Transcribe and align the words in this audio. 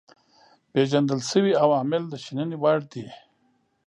پيژندل 0.71 1.19
شوي 1.31 1.53
عوامل 1.63 2.03
د 2.09 2.13
شنني 2.23 2.57
وړ 2.63 2.79
دي. 2.91 3.05